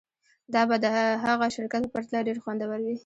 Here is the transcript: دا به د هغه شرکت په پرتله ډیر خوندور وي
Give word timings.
دا 0.53 0.61
به 0.69 0.75
د 0.83 0.85
هغه 1.25 1.45
شرکت 1.55 1.81
په 1.85 1.91
پرتله 1.95 2.19
ډیر 2.27 2.37
خوندور 2.43 2.69
وي 2.85 2.95